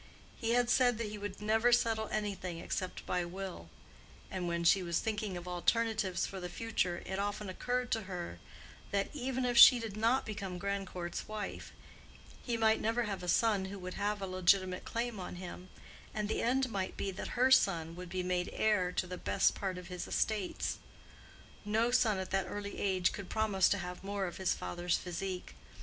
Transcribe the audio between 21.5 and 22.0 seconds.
No